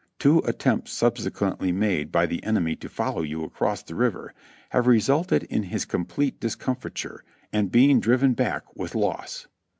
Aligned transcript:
Two 0.17 0.39
attempts 0.45 0.91
subsequently 0.93 1.71
made 1.71 2.11
by 2.11 2.25
the 2.25 2.43
enemy 2.43 2.75
to 2.75 2.89
follow 2.89 3.21
you 3.21 3.43
across 3.43 3.83
the 3.83 3.93
river 3.93 4.33
have 4.71 4.87
resulted 4.87 5.43
in 5.43 5.61
his 5.61 5.85
complete 5.85 6.39
discomfiture 6.39 7.23
and 7.53 7.71
being 7.71 7.99
driven 7.99 8.33
back 8.33 8.63
with 8.75 8.95
loss. 8.95 9.45